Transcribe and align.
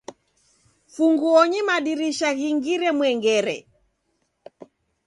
Funguonyi 0.93 1.59
madirisha 1.69 2.29
ghingire 2.37 2.89
mwengere. 2.97 3.57